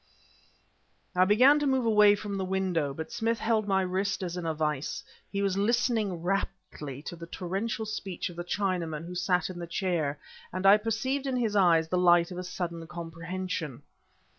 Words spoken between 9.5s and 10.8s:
in the chair; and I